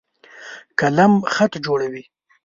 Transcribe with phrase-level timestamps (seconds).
[0.79, 2.03] قلم خط جوړوي.